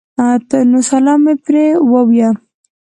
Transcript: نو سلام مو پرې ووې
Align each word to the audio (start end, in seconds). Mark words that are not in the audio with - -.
نو 0.71 0.79
سلام 0.91 1.19
مو 1.25 1.33
پرې 1.45 1.65
ووې 1.91 2.29